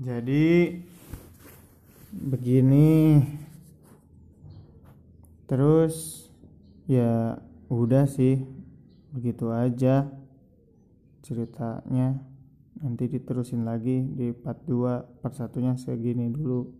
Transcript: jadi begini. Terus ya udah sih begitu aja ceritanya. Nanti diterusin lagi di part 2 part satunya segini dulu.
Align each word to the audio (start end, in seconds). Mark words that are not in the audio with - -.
jadi 0.00 0.80
begini. 2.16 3.20
Terus 5.44 6.26
ya 6.88 7.36
udah 7.68 8.08
sih 8.08 8.40
begitu 9.12 9.52
aja 9.52 10.08
ceritanya. 11.20 12.16
Nanti 12.80 13.12
diterusin 13.12 13.68
lagi 13.68 14.00
di 14.00 14.32
part 14.32 14.64
2 14.64 15.20
part 15.20 15.36
satunya 15.36 15.76
segini 15.76 16.32
dulu. 16.32 16.72